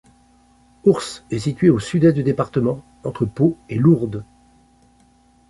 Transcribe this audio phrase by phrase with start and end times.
[0.83, 4.25] Hours est située au sud-est du département, entre Pau et Lourdes.